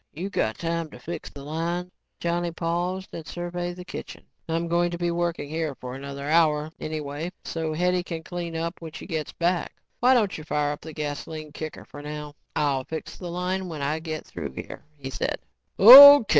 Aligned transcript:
You 0.13 0.31
got 0.31 0.57
time 0.57 0.89
to 0.89 0.97
fix 0.99 1.29
the 1.29 1.43
line?" 1.43 1.91
Johnny 2.19 2.49
paused 2.51 3.13
and 3.13 3.27
surveyed 3.27 3.75
the 3.75 3.85
kitchen. 3.85 4.23
"I'm 4.49 4.67
going 4.67 4.89
to 4.89 4.97
be 4.97 5.11
working 5.11 5.47
here 5.47 5.75
for 5.75 5.93
another 5.93 6.27
hour 6.27 6.71
anyway 6.79 7.31
so 7.43 7.71
Hetty 7.71 8.01
can 8.01 8.23
clean 8.23 8.55
up 8.55 8.81
when 8.81 8.93
she 8.93 9.05
gets 9.05 9.31
back. 9.31 9.75
Why 9.99 10.15
don't 10.15 10.35
you 10.39 10.43
fire 10.43 10.71
up 10.71 10.81
the 10.81 10.91
gasoline 10.91 11.51
kicker 11.51 11.85
for 11.85 12.01
now 12.01 12.33
and 12.55 12.63
I'll 12.65 12.83
fix 12.83 13.15
the 13.17 13.29
line 13.29 13.69
when 13.69 13.83
I 13.83 13.99
get 13.99 14.25
through 14.25 14.53
here," 14.53 14.83
he 14.97 15.11
said. 15.11 15.37
"O. 15.77 16.25